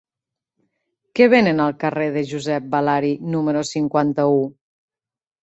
[1.19, 4.43] Què venen al carrer de Josep Balari número cinquanta-u?